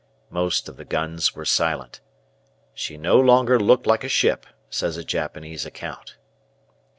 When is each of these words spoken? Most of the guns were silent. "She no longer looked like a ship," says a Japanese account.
Most 0.31 0.67
of 0.67 0.77
the 0.77 0.83
guns 0.83 1.35
were 1.35 1.45
silent. 1.45 1.99
"She 2.73 2.97
no 2.97 3.19
longer 3.19 3.59
looked 3.59 3.85
like 3.85 4.03
a 4.03 4.09
ship," 4.09 4.47
says 4.67 4.97
a 4.97 5.03
Japanese 5.03 5.63
account. 5.63 6.15